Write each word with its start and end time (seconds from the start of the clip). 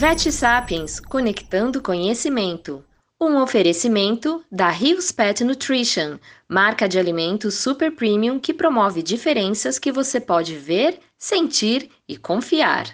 Vet 0.00 0.32
Sapiens 0.32 0.98
Conectando 0.98 1.82
Conhecimento. 1.82 2.82
Um 3.20 3.36
oferecimento 3.36 4.42
da 4.50 4.70
Rios 4.70 5.12
Pet 5.12 5.44
Nutrition, 5.44 6.16
marca 6.48 6.88
de 6.88 6.98
alimentos 6.98 7.56
super 7.56 7.94
premium 7.94 8.40
que 8.40 8.54
promove 8.54 9.02
diferenças 9.02 9.78
que 9.78 9.92
você 9.92 10.18
pode 10.18 10.56
ver, 10.56 10.98
sentir 11.18 11.90
e 12.08 12.16
confiar. 12.16 12.86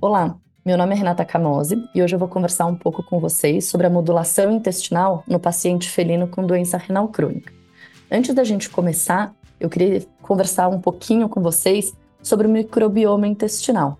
Olá, 0.00 0.36
meu 0.64 0.78
nome 0.78 0.94
é 0.94 0.98
Renata 0.98 1.24
Camose 1.24 1.82
e 1.92 2.00
hoje 2.00 2.14
eu 2.14 2.18
vou 2.20 2.28
conversar 2.28 2.66
um 2.66 2.76
pouco 2.76 3.02
com 3.02 3.18
vocês 3.18 3.64
sobre 3.64 3.88
a 3.88 3.90
modulação 3.90 4.52
intestinal 4.52 5.24
no 5.26 5.40
paciente 5.40 5.90
felino 5.90 6.28
com 6.28 6.46
doença 6.46 6.76
renal 6.76 7.08
crônica. 7.08 7.55
Antes 8.10 8.34
da 8.34 8.44
gente 8.44 8.70
começar, 8.70 9.34
eu 9.58 9.68
queria 9.68 10.02
conversar 10.22 10.68
um 10.68 10.80
pouquinho 10.80 11.28
com 11.28 11.40
vocês 11.40 11.92
sobre 12.22 12.46
o 12.46 12.50
microbioma 12.50 13.26
intestinal. 13.26 13.98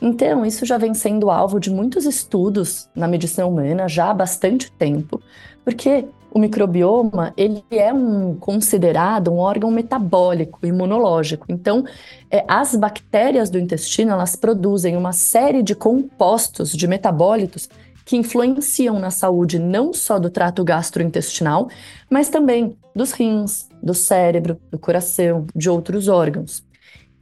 Então, 0.00 0.46
isso 0.46 0.64
já 0.64 0.78
vem 0.78 0.94
sendo 0.94 1.28
alvo 1.28 1.58
de 1.58 1.70
muitos 1.70 2.04
estudos 2.04 2.88
na 2.94 3.08
medicina 3.08 3.46
humana 3.46 3.88
já 3.88 4.10
há 4.10 4.14
bastante 4.14 4.70
tempo, 4.72 5.20
porque 5.64 6.04
o 6.30 6.38
microbioma 6.38 7.32
ele 7.36 7.64
é 7.70 7.92
um 7.92 8.36
considerado 8.36 9.32
um 9.32 9.38
órgão 9.38 9.72
metabólico, 9.72 10.64
imunológico. 10.64 11.46
Então, 11.48 11.84
é, 12.30 12.44
as 12.46 12.76
bactérias 12.76 13.50
do 13.50 13.58
intestino 13.58 14.12
elas 14.12 14.36
produzem 14.36 14.96
uma 14.96 15.12
série 15.12 15.62
de 15.64 15.74
compostos, 15.74 16.72
de 16.72 16.86
metabólitos 16.86 17.68
que 18.08 18.16
influenciam 18.16 18.98
na 18.98 19.10
saúde 19.10 19.58
não 19.58 19.92
só 19.92 20.18
do 20.18 20.30
trato 20.30 20.64
gastrointestinal, 20.64 21.68
mas 22.08 22.30
também 22.30 22.74
dos 22.94 23.12
rins, 23.12 23.68
do 23.82 23.92
cérebro, 23.92 24.58
do 24.70 24.78
coração, 24.78 25.46
de 25.54 25.68
outros 25.68 26.08
órgãos. 26.08 26.64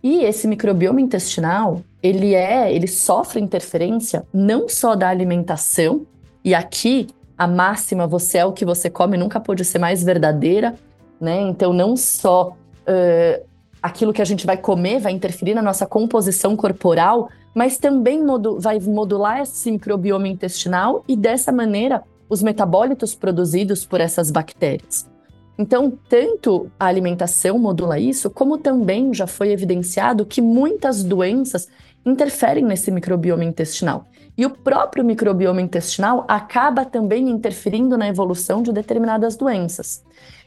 E 0.00 0.22
esse 0.22 0.46
microbioma 0.46 1.00
intestinal, 1.00 1.82
ele 2.00 2.36
é, 2.36 2.72
ele 2.72 2.86
sofre 2.86 3.40
interferência 3.40 4.24
não 4.32 4.68
só 4.68 4.94
da 4.94 5.08
alimentação, 5.08 6.06
e 6.44 6.54
aqui 6.54 7.08
a 7.36 7.48
máxima 7.48 8.06
você 8.06 8.38
é 8.38 8.44
o 8.44 8.52
que 8.52 8.64
você 8.64 8.88
come 8.88 9.16
nunca 9.16 9.40
pode 9.40 9.64
ser 9.64 9.80
mais 9.80 10.04
verdadeira, 10.04 10.76
né? 11.20 11.40
Então 11.40 11.72
não 11.72 11.96
só 11.96 12.50
uh, 12.50 13.44
aquilo 13.82 14.12
que 14.12 14.22
a 14.22 14.24
gente 14.24 14.46
vai 14.46 14.56
comer 14.56 15.00
vai 15.00 15.10
interferir 15.10 15.52
na 15.52 15.62
nossa 15.62 15.84
composição 15.84 16.54
corporal, 16.54 17.28
mas 17.56 17.78
também 17.78 18.22
modu 18.22 18.60
vai 18.60 18.78
modular 18.78 19.40
esse 19.40 19.72
microbioma 19.72 20.28
intestinal 20.28 21.02
e 21.08 21.16
dessa 21.16 21.50
maneira 21.50 22.02
os 22.28 22.42
metabólitos 22.42 23.14
produzidos 23.14 23.86
por 23.86 23.98
essas 23.98 24.30
bactérias. 24.30 25.08
Então, 25.58 25.90
tanto 26.06 26.70
a 26.78 26.84
alimentação 26.84 27.58
modula 27.58 27.98
isso, 27.98 28.28
como 28.28 28.58
também 28.58 29.14
já 29.14 29.26
foi 29.26 29.52
evidenciado 29.52 30.26
que 30.26 30.42
muitas 30.42 31.02
doenças 31.02 31.66
interferem 32.04 32.62
nesse 32.62 32.90
microbioma 32.90 33.42
intestinal. 33.42 34.04
E 34.36 34.44
o 34.44 34.50
próprio 34.50 35.02
microbioma 35.02 35.62
intestinal 35.62 36.26
acaba 36.28 36.84
também 36.84 37.30
interferindo 37.30 37.96
na 37.96 38.06
evolução 38.06 38.62
de 38.62 38.70
determinadas 38.70 39.34
doenças. 39.34 40.04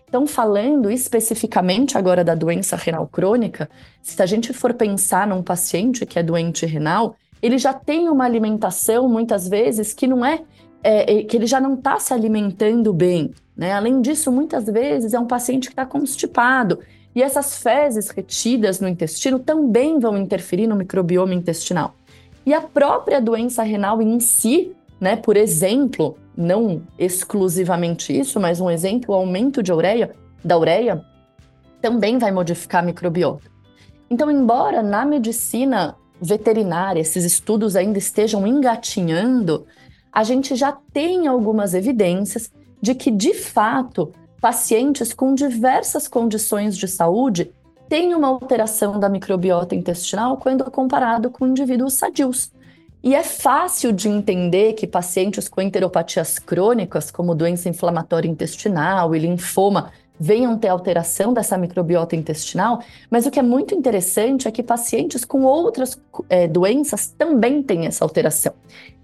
Então, 0.09 0.25
falando 0.25 0.89
especificamente 0.89 1.95
agora 1.95 2.23
da 2.23 2.33
doença 2.33 2.75
renal 2.75 3.07
crônica, 3.07 3.69
se 4.01 4.19
a 4.19 4.25
gente 4.25 4.51
for 4.51 4.73
pensar 4.73 5.27
num 5.27 5.43
paciente 5.43 6.03
que 6.03 6.17
é 6.17 6.23
doente 6.23 6.65
renal, 6.65 7.15
ele 7.39 7.59
já 7.59 7.73
tem 7.73 8.09
uma 8.09 8.25
alimentação, 8.25 9.07
muitas 9.07 9.47
vezes, 9.47 9.93
que 9.93 10.07
não 10.07 10.25
é, 10.25 10.41
é, 10.83 11.19
é 11.19 11.23
que 11.23 11.37
ele 11.37 11.45
já 11.45 11.61
não 11.61 11.75
está 11.75 11.99
se 11.99 12.11
alimentando 12.11 12.91
bem. 12.91 13.31
Né? 13.55 13.71
Além 13.71 14.01
disso, 14.01 14.31
muitas 14.31 14.65
vezes 14.65 15.13
é 15.13 15.19
um 15.19 15.27
paciente 15.27 15.67
que 15.67 15.73
está 15.73 15.85
constipado. 15.85 16.79
E 17.15 17.21
essas 17.21 17.61
fezes 17.61 18.09
retidas 18.09 18.79
no 18.79 18.87
intestino 18.87 19.37
também 19.37 19.99
vão 19.99 20.17
interferir 20.17 20.65
no 20.65 20.75
microbioma 20.75 21.35
intestinal. 21.35 21.93
E 22.47 22.53
a 22.53 22.61
própria 22.61 23.21
doença 23.21 23.61
renal 23.61 24.01
em 24.01 24.19
si, 24.19 24.71
né, 24.99 25.15
por 25.15 25.37
exemplo, 25.37 26.17
não 26.39 26.81
exclusivamente 26.97 28.17
isso, 28.17 28.39
mas 28.39 28.61
um 28.61 28.69
exemplo, 28.69 29.13
o 29.13 29.17
aumento 29.17 29.61
de 29.61 29.73
ureia, 29.73 30.15
da 30.43 30.57
ureia, 30.57 31.03
também 31.81 32.17
vai 32.17 32.31
modificar 32.31 32.81
a 32.81 32.85
microbiota. 32.85 33.51
Então, 34.09 34.31
embora 34.31 34.81
na 34.81 35.05
medicina 35.05 35.97
veterinária 36.21 37.01
esses 37.01 37.25
estudos 37.25 37.75
ainda 37.75 37.97
estejam 37.97 38.47
engatinhando, 38.47 39.65
a 40.11 40.23
gente 40.23 40.55
já 40.55 40.71
tem 40.93 41.27
algumas 41.27 41.73
evidências 41.73 42.49
de 42.81 42.95
que, 42.95 43.11
de 43.11 43.33
fato, 43.33 44.13
pacientes 44.39 45.13
com 45.13 45.35
diversas 45.35 46.07
condições 46.07 46.77
de 46.77 46.87
saúde 46.87 47.51
têm 47.89 48.15
uma 48.15 48.29
alteração 48.29 48.97
da 48.97 49.09
microbiota 49.09 49.75
intestinal 49.75 50.37
quando 50.37 50.63
comparado 50.71 51.29
com 51.29 51.45
indivíduos 51.47 51.95
sadios. 51.95 52.49
E 53.01 53.15
é 53.15 53.23
fácil 53.23 53.93
de 53.93 54.09
entender 54.09 54.73
que 54.73 54.85
pacientes 54.85 55.47
com 55.47 55.61
enteropatias 55.61 56.37
crônicas, 56.37 57.09
como 57.09 57.33
doença 57.33 57.69
inflamatória 57.69 58.29
intestinal 58.29 59.15
e 59.15 59.19
linfoma, 59.19 59.91
venham 60.19 60.57
ter 60.57 60.67
alteração 60.67 61.33
dessa 61.33 61.57
microbiota 61.57 62.13
intestinal, 62.15 62.81
mas 63.09 63.25
o 63.25 63.31
que 63.31 63.39
é 63.39 63.43
muito 63.43 63.73
interessante 63.73 64.49
é 64.49 64.51
que 64.51 64.61
pacientes 64.61 65.23
com 65.23 65.43
outras 65.43 65.99
é, 66.27 66.45
doenças 66.45 67.07
também 67.07 67.63
têm 67.63 67.85
essa 67.85 68.03
alteração. 68.03 68.53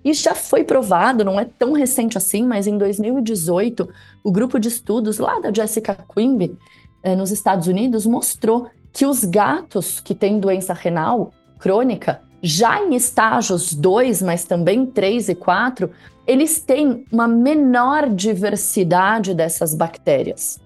E 0.03 0.13
já 0.13 0.35
foi 0.35 0.63
provado, 0.63 1.23
não 1.23 1.39
é 1.39 1.45
tão 1.45 1.71
recente 1.71 2.17
assim, 2.17 2.45
mas 2.45 2.67
em 2.67 2.77
2018, 2.77 3.89
o 4.23 4.31
grupo 4.31 4.59
de 4.59 4.67
estudos 4.67 5.17
lá 5.17 5.39
da 5.39 5.51
Jessica 5.51 5.97
Quimby, 6.13 6.55
eh, 7.01 7.15
nos 7.15 7.31
Estados 7.31 7.65
Unidos, 7.65 8.05
mostrou 8.05 8.67
que 8.93 9.05
os 9.05 9.23
gatos 9.23 9.99
que 9.99 10.13
têm 10.13 10.39
doença 10.39 10.73
renal 10.73 11.31
crônica, 11.57 12.21
já 12.45 12.79
em 12.83 12.95
estágios 12.95 13.73
2, 13.73 14.21
mas 14.21 14.45
também 14.45 14.85
3 14.85 15.29
e 15.29 15.35
4, 15.35 15.89
eles 16.27 16.59
têm 16.59 17.03
uma 17.11 17.27
menor 17.27 18.07
diversidade 18.07 19.33
dessas 19.33 19.73
bactérias. 19.73 20.59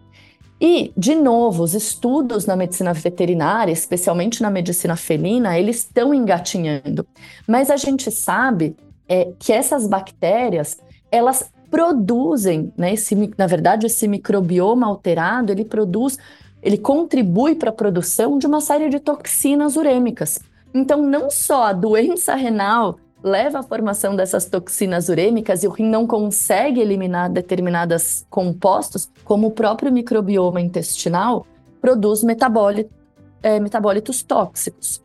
E, 0.60 0.92
de 0.98 1.16
novo, 1.16 1.64
os 1.64 1.74
estudos 1.74 2.46
na 2.46 2.54
medicina 2.56 2.94
veterinária, 2.94 3.72
especialmente 3.72 4.42
na 4.42 4.50
medicina 4.50 4.98
felina, 4.98 5.58
eles 5.58 5.78
estão 5.78 6.14
engatinhando. 6.14 7.08
Mas 7.48 7.70
a 7.70 7.78
gente 7.78 8.12
sabe 8.12 8.76
é 9.08 9.32
que 9.40 9.54
essas 9.54 9.88
bactérias, 9.88 10.78
elas 11.10 11.50
produzem, 11.72 12.74
né, 12.78 12.94
esse, 12.94 13.16
na 13.38 13.48
verdade, 13.48 13.88
esse 13.88 14.08
microbioma 14.08 14.86
alterado, 14.86 15.52
ele 15.52 15.64
produz, 15.64 16.18
ele 16.62 16.78
contribui 16.78 17.56
para 17.56 17.70
a 17.70 17.74
produção 17.74 18.38
de 18.38 18.46
uma 18.46 18.60
série 18.60 18.90
de 18.90 19.00
toxinas 19.00 19.78
urêmicas. 19.78 20.40
Então, 20.74 21.02
não 21.02 21.30
só 21.30 21.64
a 21.64 21.74
doença 21.74 22.36
renal 22.36 23.00
leva 23.24 23.60
à 23.60 23.64
formação 23.64 24.16
dessas 24.16 24.46
toxinas 24.46 25.10
urêmicas 25.10 25.64
e 25.64 25.68
o 25.68 25.72
rim 25.72 25.90
não 25.90 26.08
consegue 26.08 26.80
eliminar 26.80 27.30
determinados 27.30 28.26
compostos, 28.30 29.10
como 29.24 29.48
o 29.48 29.52
próprio 29.52 29.92
microbioma 29.92 30.62
intestinal 30.62 31.46
produz 31.82 32.24
metabólitos, 32.24 32.96
é, 33.42 33.60
metabólitos 33.60 34.24
tóxicos. 34.24 35.02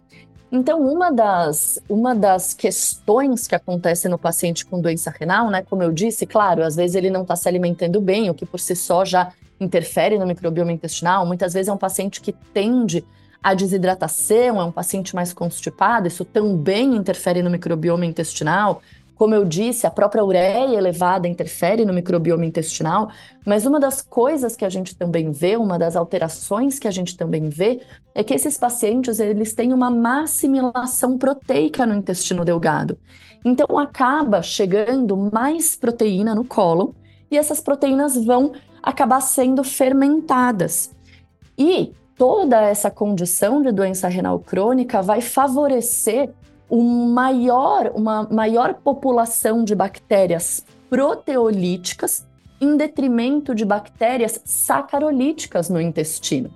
Então, 0.50 0.80
uma 0.80 1.10
das, 1.10 1.80
uma 1.88 2.14
das 2.14 2.54
questões 2.54 3.48
que 3.48 3.56
acontece 3.56 4.08
no 4.08 4.16
paciente 4.16 4.64
com 4.64 4.80
doença 4.80 5.10
renal, 5.10 5.50
né, 5.50 5.64
como 5.68 5.82
eu 5.82 5.90
disse, 5.90 6.26
claro, 6.26 6.62
às 6.62 6.76
vezes 6.76 6.94
ele 6.94 7.10
não 7.10 7.22
está 7.22 7.34
se 7.34 7.48
alimentando 7.48 8.00
bem, 8.00 8.30
o 8.30 8.34
que 8.34 8.46
por 8.46 8.60
si 8.60 8.76
só 8.76 9.04
já 9.04 9.32
interfere 9.58 10.16
no 10.16 10.26
microbioma 10.26 10.70
intestinal. 10.70 11.26
Muitas 11.26 11.52
vezes 11.54 11.68
é 11.68 11.72
um 11.72 11.76
paciente 11.76 12.20
que 12.20 12.32
tende 12.32 13.04
à 13.44 13.52
desidratação, 13.52 14.58
é 14.58 14.64
um 14.64 14.72
paciente 14.72 15.14
mais 15.14 15.34
constipado, 15.34 16.08
isso 16.08 16.24
também 16.24 16.96
interfere 16.96 17.42
no 17.42 17.50
microbioma 17.50 18.06
intestinal. 18.06 18.80
Como 19.14 19.34
eu 19.34 19.44
disse, 19.44 19.86
a 19.86 19.90
própria 19.90 20.24
ureia 20.24 20.74
elevada 20.74 21.28
interfere 21.28 21.84
no 21.84 21.92
microbioma 21.92 22.46
intestinal, 22.46 23.10
mas 23.44 23.66
uma 23.66 23.78
das 23.78 24.00
coisas 24.00 24.56
que 24.56 24.64
a 24.64 24.70
gente 24.70 24.96
também 24.96 25.30
vê, 25.30 25.58
uma 25.58 25.78
das 25.78 25.94
alterações 25.94 26.78
que 26.78 26.88
a 26.88 26.90
gente 26.90 27.18
também 27.18 27.50
vê, 27.50 27.82
é 28.14 28.24
que 28.24 28.32
esses 28.32 28.56
pacientes 28.56 29.20
eles 29.20 29.52
têm 29.52 29.74
uma 29.74 29.90
má 29.90 30.22
assimilação 30.22 31.18
proteica 31.18 31.84
no 31.84 31.94
intestino 31.94 32.46
delgado. 32.46 32.98
Então 33.44 33.78
acaba 33.78 34.40
chegando 34.40 35.16
mais 35.30 35.76
proteína 35.76 36.34
no 36.34 36.46
colo 36.46 36.94
e 37.30 37.36
essas 37.36 37.60
proteínas 37.60 38.16
vão 38.24 38.52
acabar 38.82 39.20
sendo 39.20 39.62
fermentadas. 39.62 40.90
E 41.56 41.92
toda 42.16 42.60
essa 42.60 42.90
condição 42.90 43.62
de 43.62 43.72
doença 43.72 44.08
renal 44.08 44.38
crônica 44.38 45.02
vai 45.02 45.20
favorecer 45.20 46.30
um 46.70 47.12
maior, 47.12 47.92
uma 47.94 48.24
maior 48.30 48.74
população 48.74 49.64
de 49.64 49.74
bactérias 49.74 50.64
proteolíticas 50.88 52.26
em 52.60 52.76
detrimento 52.76 53.54
de 53.54 53.64
bactérias 53.64 54.40
sacarolíticas 54.44 55.68
no 55.68 55.80
intestino. 55.80 56.50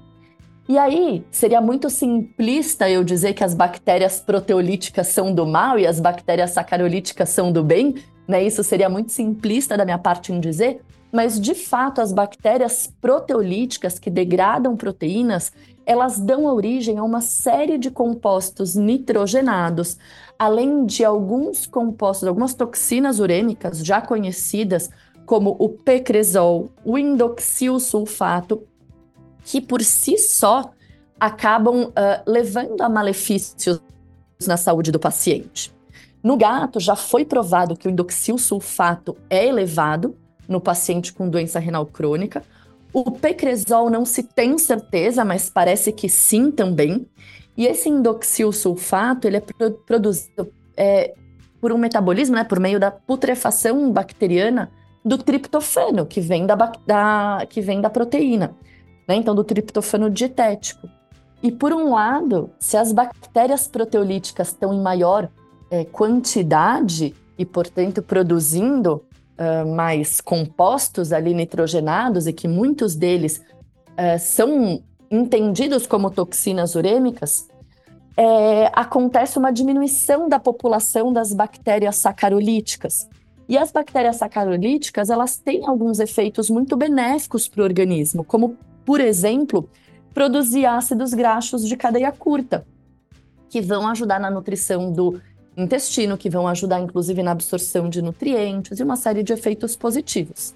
E 0.68 0.76
aí, 0.76 1.24
seria 1.30 1.60
muito 1.60 1.88
simplista 1.88 2.90
eu 2.90 3.02
dizer 3.02 3.32
que 3.32 3.42
as 3.42 3.54
bactérias 3.54 4.20
proteolíticas 4.20 5.08
são 5.08 5.34
do 5.34 5.46
mal 5.46 5.78
e 5.78 5.86
as 5.86 5.98
bactérias 5.98 6.50
sacarolíticas 6.50 7.30
são 7.30 7.50
do 7.50 7.64
bem, 7.64 7.94
né? 8.26 8.42
Isso 8.42 8.62
seria 8.62 8.88
muito 8.88 9.10
simplista 9.10 9.78
da 9.78 9.84
minha 9.84 9.98
parte 9.98 10.30
em 10.30 10.38
dizer, 10.38 10.82
mas 11.12 11.40
de 11.40 11.54
fato 11.54 12.00
as 12.00 12.12
bactérias 12.12 12.92
proteolíticas 13.00 13.98
que 13.98 14.10
degradam 14.10 14.76
proteínas, 14.76 15.52
elas 15.86 16.18
dão 16.18 16.44
origem 16.44 16.98
a 16.98 17.02
uma 17.02 17.20
série 17.20 17.78
de 17.78 17.90
compostos 17.90 18.74
nitrogenados, 18.74 19.96
além 20.38 20.84
de 20.84 21.04
alguns 21.04 21.66
compostos, 21.66 22.28
algumas 22.28 22.54
toxinas 22.54 23.18
urêmicas 23.20 23.78
já 23.78 24.00
conhecidas, 24.00 24.90
como 25.24 25.56
o 25.58 25.68
pecresol, 25.68 26.70
o 26.84 26.98
indoxil 26.98 27.80
sulfato, 27.80 28.62
que 29.44 29.60
por 29.60 29.82
si 29.82 30.18
só 30.18 30.70
acabam 31.18 31.84
uh, 31.84 31.92
levando 32.26 32.80
a 32.80 32.88
malefícios 32.88 33.80
na 34.46 34.56
saúde 34.56 34.92
do 34.92 35.00
paciente. 35.00 35.74
No 36.22 36.36
gato, 36.36 36.80
já 36.80 36.94
foi 36.94 37.24
provado 37.24 37.76
que 37.76 37.88
o 37.88 37.90
indoxil 37.90 38.38
sulfato 38.38 39.16
é 39.30 39.46
elevado 39.46 40.14
no 40.48 40.60
paciente 40.60 41.12
com 41.12 41.28
doença 41.28 41.58
renal 41.58 41.84
crônica. 41.84 42.42
O 42.92 43.10
pecresol 43.10 43.90
não 43.90 44.04
se 44.04 44.22
tem 44.22 44.56
certeza, 44.56 45.24
mas 45.24 45.50
parece 45.50 45.92
que 45.92 46.08
sim 46.08 46.50
também. 46.50 47.06
E 47.56 47.66
esse 47.66 47.88
indoxil 47.88 48.50
sulfato, 48.50 49.26
ele 49.26 49.36
é 49.36 49.42
produzido 49.86 50.50
é, 50.76 51.14
por 51.60 51.72
um 51.72 51.78
metabolismo, 51.78 52.36
né, 52.36 52.44
por 52.44 52.58
meio 52.58 52.80
da 52.80 52.90
putrefação 52.90 53.92
bacteriana 53.92 54.70
do 55.04 55.18
triptofano, 55.18 56.06
que 56.06 56.20
vem 56.20 56.46
da, 56.46 56.54
da 56.86 57.46
que 57.48 57.60
vem 57.60 57.80
da 57.80 57.90
proteína, 57.90 58.54
né? 59.06 59.16
Então, 59.16 59.34
do 59.34 59.44
triptofano 59.44 60.10
dietético. 60.10 60.88
E 61.42 61.52
por 61.52 61.72
um 61.72 61.90
lado, 61.90 62.50
se 62.58 62.76
as 62.76 62.92
bactérias 62.92 63.68
proteolíticas 63.68 64.48
estão 64.48 64.74
em 64.74 64.80
maior 64.80 65.28
é, 65.70 65.84
quantidade 65.84 67.14
e, 67.38 67.44
portanto, 67.44 68.02
produzindo 68.02 69.04
uh, 69.38 69.66
mais 69.74 70.20
compostos 70.20 71.12
ali 71.12 71.32
nitrogenados 71.32 72.26
e 72.26 72.32
que 72.32 72.48
muitos 72.48 72.94
deles 72.94 73.40
uh, 73.92 74.18
são 74.18 74.82
entendidos 75.10 75.86
como 75.86 76.10
toxinas 76.10 76.74
urêmicas, 76.74 77.48
é, 78.16 78.66
acontece 78.74 79.38
uma 79.38 79.52
diminuição 79.52 80.28
da 80.28 80.40
população 80.40 81.12
das 81.12 81.32
bactérias 81.32 81.96
sacarolíticas. 81.96 83.08
E 83.48 83.56
as 83.56 83.70
bactérias 83.72 84.16
sacarolíticas, 84.16 85.08
elas 85.08 85.36
têm 85.36 85.66
alguns 85.66 86.00
efeitos 86.00 86.50
muito 86.50 86.76
benéficos 86.76 87.48
para 87.48 87.62
o 87.62 87.64
organismo, 87.64 88.24
como, 88.24 88.56
por 88.84 89.00
exemplo, 89.00 89.70
produzir 90.12 90.66
ácidos 90.66 91.14
graxos 91.14 91.66
de 91.66 91.76
cadeia 91.76 92.10
curta, 92.10 92.66
que 93.48 93.60
vão 93.60 93.88
ajudar 93.88 94.18
na 94.18 94.30
nutrição 94.30 94.92
do 94.92 95.20
intestino, 95.58 96.16
que 96.16 96.30
vão 96.30 96.46
ajudar 96.46 96.80
inclusive 96.80 97.22
na 97.22 97.32
absorção 97.32 97.88
de 97.88 98.00
nutrientes 98.00 98.78
e 98.78 98.82
uma 98.82 98.96
série 98.96 99.22
de 99.22 99.32
efeitos 99.32 99.76
positivos. 99.76 100.54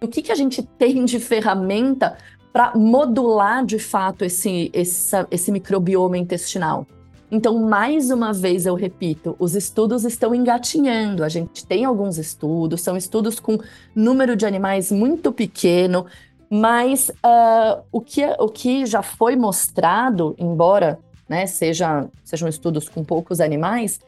O 0.00 0.08
que, 0.08 0.22
que 0.22 0.32
a 0.32 0.34
gente 0.34 0.62
tem 0.62 1.04
de 1.04 1.18
ferramenta 1.18 2.16
para 2.52 2.74
modular 2.76 3.64
de 3.64 3.78
fato 3.78 4.24
esse, 4.24 4.70
esse, 4.72 5.16
esse 5.30 5.50
microbioma 5.50 6.16
intestinal? 6.16 6.86
Então, 7.30 7.58
mais 7.58 8.10
uma 8.10 8.32
vez 8.32 8.64
eu 8.64 8.74
repito, 8.74 9.34
os 9.40 9.56
estudos 9.56 10.04
estão 10.04 10.34
engatinhando. 10.34 11.24
A 11.24 11.28
gente 11.28 11.66
tem 11.66 11.84
alguns 11.84 12.16
estudos, 12.16 12.80
são 12.82 12.96
estudos 12.96 13.40
com 13.40 13.58
número 13.94 14.36
de 14.36 14.46
animais 14.46 14.92
muito 14.92 15.32
pequeno, 15.32 16.06
mas 16.48 17.08
uh, 17.08 17.82
o, 17.90 18.00
que, 18.00 18.24
o 18.38 18.48
que 18.48 18.86
já 18.86 19.02
foi 19.02 19.34
mostrado, 19.34 20.36
embora 20.38 21.00
né, 21.28 21.46
seja, 21.46 22.06
sejam 22.22 22.48
estudos 22.48 22.88
com 22.88 23.02
poucos 23.02 23.40
animais, 23.40 23.98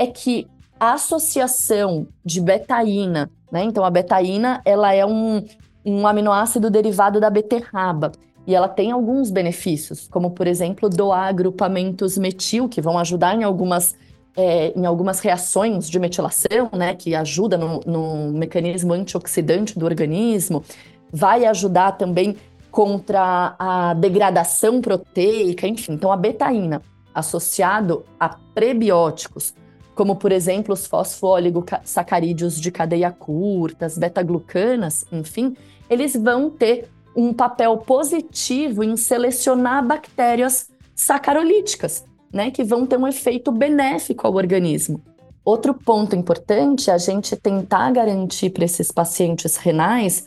é 0.00 0.06
que 0.06 0.46
a 0.80 0.94
associação 0.94 2.08
de 2.24 2.40
betaína, 2.40 3.30
né? 3.52 3.64
Então 3.64 3.84
a 3.84 3.90
betaína 3.90 4.62
ela 4.64 4.94
é 4.94 5.04
um, 5.04 5.44
um 5.84 6.06
aminoácido 6.06 6.70
derivado 6.70 7.20
da 7.20 7.28
beterraba 7.28 8.10
e 8.46 8.54
ela 8.54 8.66
tem 8.66 8.90
alguns 8.90 9.30
benefícios, 9.30 10.08
como 10.08 10.30
por 10.30 10.46
exemplo 10.46 10.88
doar 10.88 11.28
agrupamentos 11.28 12.16
metil 12.16 12.66
que 12.66 12.80
vão 12.80 12.98
ajudar 12.98 13.34
em 13.36 13.44
algumas 13.44 13.94
é, 14.34 14.72
em 14.74 14.86
algumas 14.86 15.20
reações 15.20 15.90
de 15.90 15.98
metilação, 15.98 16.70
né? 16.72 16.94
Que 16.94 17.14
ajuda 17.14 17.58
no, 17.58 17.80
no 17.80 18.32
mecanismo 18.32 18.94
antioxidante 18.94 19.78
do 19.78 19.84
organismo, 19.84 20.64
vai 21.12 21.44
ajudar 21.44 21.92
também 21.92 22.36
contra 22.70 23.54
a 23.58 23.92
degradação 23.92 24.80
proteica, 24.80 25.66
enfim. 25.66 25.92
Então 25.92 26.10
a 26.10 26.16
betaína 26.16 26.80
associado 27.14 28.02
a 28.18 28.30
prebióticos 28.54 29.52
como 30.00 30.16
por 30.16 30.32
exemplo 30.32 30.72
os 30.72 30.86
fosfooligosacarídeos 30.86 32.58
de 32.58 32.70
cadeia 32.70 33.10
curta, 33.10 33.84
as 33.84 33.98
beta-glucanas, 33.98 35.04
enfim, 35.12 35.54
eles 35.90 36.16
vão 36.16 36.48
ter 36.48 36.88
um 37.14 37.34
papel 37.34 37.76
positivo 37.76 38.82
em 38.82 38.96
selecionar 38.96 39.86
bactérias 39.86 40.70
sacarolíticas, 40.94 42.02
né, 42.32 42.50
que 42.50 42.64
vão 42.64 42.86
ter 42.86 42.96
um 42.96 43.06
efeito 43.06 43.52
benéfico 43.52 44.26
ao 44.26 44.36
organismo. 44.36 45.02
Outro 45.44 45.74
ponto 45.74 46.16
importante 46.16 46.88
é 46.88 46.94
a 46.94 46.98
gente 46.98 47.36
tentar 47.36 47.92
garantir 47.92 48.48
para 48.48 48.64
esses 48.64 48.90
pacientes 48.90 49.58
renais 49.58 50.26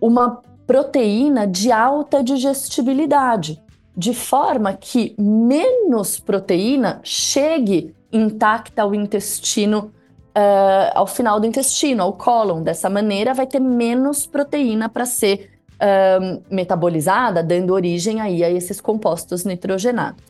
uma 0.00 0.40
proteína 0.66 1.46
de 1.46 1.70
alta 1.70 2.24
digestibilidade, 2.24 3.60
de 3.98 4.14
forma 4.14 4.74
que 4.74 5.12
menos 5.18 6.20
proteína 6.20 7.00
chegue 7.02 7.92
intacta 8.12 8.82
ao 8.82 8.94
intestino, 8.94 9.90
uh, 10.36 10.92
ao 10.94 11.04
final 11.04 11.40
do 11.40 11.46
intestino, 11.46 12.04
ao 12.04 12.12
cólon. 12.12 12.62
Dessa 12.62 12.88
maneira, 12.88 13.34
vai 13.34 13.44
ter 13.44 13.58
menos 13.58 14.24
proteína 14.24 14.88
para 14.88 15.04
ser 15.04 15.50
uh, 15.74 16.40
metabolizada, 16.48 17.42
dando 17.42 17.74
origem 17.74 18.20
aí 18.20 18.44
a 18.44 18.48
esses 18.48 18.80
compostos 18.80 19.44
nitrogenados. 19.44 20.22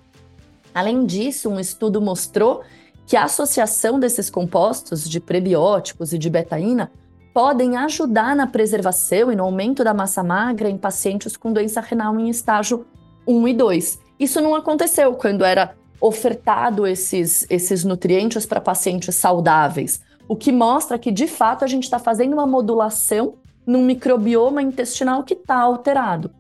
Além 0.74 1.04
disso, 1.04 1.50
um 1.50 1.60
estudo 1.60 2.00
mostrou 2.00 2.62
que 3.06 3.18
a 3.18 3.24
associação 3.24 4.00
desses 4.00 4.30
compostos 4.30 5.06
de 5.06 5.20
prebióticos 5.20 6.14
e 6.14 6.18
de 6.18 6.30
betaína 6.30 6.90
podem 7.34 7.76
ajudar 7.76 8.34
na 8.34 8.46
preservação 8.46 9.30
e 9.30 9.36
no 9.36 9.44
aumento 9.44 9.84
da 9.84 9.92
massa 9.92 10.22
magra 10.22 10.70
em 10.70 10.78
pacientes 10.78 11.36
com 11.36 11.52
doença 11.52 11.82
renal 11.82 12.18
em 12.18 12.30
estágio 12.30 12.86
1 13.28 13.48
e 13.48 13.54
2. 13.54 13.98
Isso 14.18 14.40
não 14.40 14.54
aconteceu 14.54 15.12
quando 15.14 15.44
era 15.44 15.74
ofertado 16.00 16.86
esses, 16.86 17.46
esses 17.50 17.84
nutrientes 17.84 18.46
para 18.46 18.60
pacientes 18.60 19.14
saudáveis, 19.14 20.00
o 20.26 20.34
que 20.34 20.50
mostra 20.50 20.98
que, 20.98 21.12
de 21.12 21.26
fato, 21.26 21.64
a 21.64 21.68
gente 21.68 21.84
está 21.84 21.98
fazendo 21.98 22.32
uma 22.32 22.46
modulação 22.46 23.34
num 23.66 23.84
microbioma 23.84 24.62
intestinal 24.62 25.22
que 25.22 25.34
está 25.34 25.56
alterado. 25.56 26.30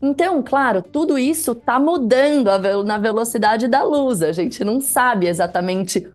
Então, 0.00 0.42
claro, 0.42 0.82
tudo 0.82 1.18
isso 1.18 1.52
está 1.52 1.78
mudando 1.78 2.48
na 2.84 2.96
velocidade 2.96 3.68
da 3.68 3.82
luz. 3.82 4.22
A 4.22 4.32
gente 4.32 4.64
não 4.64 4.80
sabe 4.80 5.26
exatamente 5.26 6.08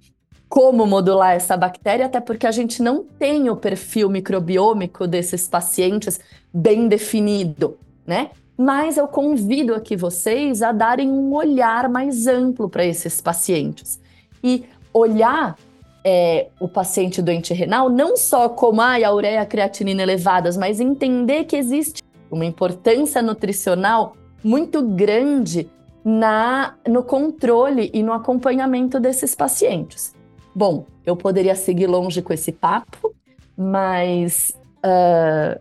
como 0.48 0.86
modular 0.86 1.34
essa 1.34 1.58
bactéria, 1.58 2.06
até 2.06 2.20
porque 2.20 2.48
a 2.48 2.52
gente 2.52 2.82
não 2.82 3.04
tem 3.04 3.50
o 3.50 3.56
perfil 3.56 4.10
microbiômico 4.10 5.06
desses 5.06 5.48
pacientes 5.48 6.20
bem 6.54 6.88
definido, 6.88 7.78
né? 8.08 8.32
Mas 8.58 8.98
eu 8.98 9.08
convido 9.08 9.74
aqui 9.74 9.96
vocês 9.96 10.62
a 10.62 10.72
darem 10.72 11.10
um 11.10 11.34
olhar 11.34 11.90
mais 11.90 12.28
amplo 12.28 12.70
para 12.70 12.86
esses 12.86 13.20
pacientes 13.20 14.00
e 14.44 14.64
olhar 14.94 15.58
é, 16.04 16.48
o 16.60 16.68
paciente 16.68 17.22
doente 17.22 17.54
renal 17.54 17.90
não 17.90 18.16
só 18.16 18.48
como 18.48 18.82
a 18.82 19.12
ureia 19.12 19.36
e 19.36 19.38
a 19.38 19.46
creatinina 19.46 20.04
elevadas, 20.04 20.56
mas 20.56 20.80
entender 20.80 21.46
que 21.46 21.56
existe 21.56 22.02
uma 22.30 22.46
importância 22.46 23.22
nutricional 23.22 24.16
muito 24.44 24.84
grande 24.84 25.70
na, 26.04 26.76
no 26.88 27.04
controle 27.04 27.90
e 27.94 28.04
no 28.04 28.14
acompanhamento 28.14 29.00
desses 29.00 29.34
pacientes. 29.34 30.14
Bom, 30.54 30.86
eu 31.06 31.16
poderia 31.16 31.56
seguir 31.56 31.88
longe 31.88 32.22
com 32.22 32.32
esse 32.32 32.52
papo, 32.52 33.14
mas 33.58 34.54
uh, 34.86 35.60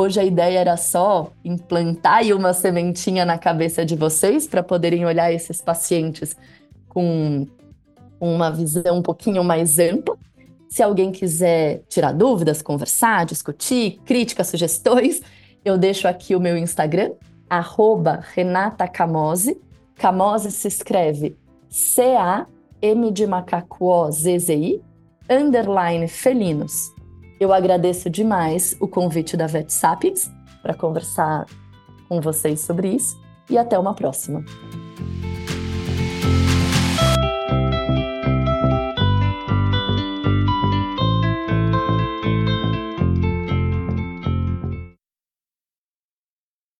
Hoje 0.00 0.20
a 0.20 0.24
ideia 0.24 0.60
era 0.60 0.76
só 0.76 1.32
implantar 1.44 2.22
uma 2.26 2.52
sementinha 2.52 3.24
na 3.24 3.36
cabeça 3.36 3.84
de 3.84 3.96
vocês 3.96 4.46
para 4.46 4.62
poderem 4.62 5.04
olhar 5.04 5.32
esses 5.32 5.60
pacientes 5.60 6.36
com 6.88 7.48
uma 8.20 8.48
visão 8.48 8.98
um 8.98 9.02
pouquinho 9.02 9.42
mais 9.42 9.76
ampla. 9.80 10.16
Se 10.68 10.84
alguém 10.84 11.10
quiser 11.10 11.82
tirar 11.88 12.12
dúvidas, 12.12 12.62
conversar, 12.62 13.26
discutir, 13.26 13.98
críticas, 14.04 14.46
sugestões, 14.46 15.20
eu 15.64 15.76
deixo 15.76 16.06
aqui 16.06 16.36
o 16.36 16.40
meu 16.40 16.56
Instagram, 16.56 17.10
arroba 17.50 18.24
Renata 18.36 18.86
Camose. 18.86 19.60
Camose 19.96 20.52
se 20.52 20.68
escreve 20.68 21.36
C-A-M 21.68 23.10
de 23.10 23.26
macaco 23.26 23.86
O-Z-Z-I, 23.86 24.80
underline 25.28 26.06
felinos. 26.06 26.96
Eu 27.40 27.52
agradeço 27.52 28.10
demais 28.10 28.76
o 28.80 28.88
convite 28.88 29.36
da 29.36 29.46
Vet 29.46 29.72
Sapiens 29.72 30.30
para 30.60 30.74
conversar 30.74 31.46
com 32.08 32.20
vocês 32.20 32.60
sobre 32.60 32.88
isso 32.88 33.20
e 33.48 33.56
até 33.56 33.78
uma 33.78 33.94
próxima. 33.94 34.44